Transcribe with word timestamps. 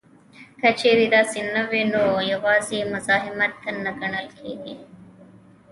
که 0.61 0.69
چېرې 0.79 1.05
داسې 1.15 1.39
نه 1.53 1.61
وي 1.69 1.83
نو 1.93 2.03
یوازې 2.33 2.77
مزاحمت 2.93 3.53
نه 3.83 3.91
ګڼل 3.99 4.27
کیږي 4.39 4.75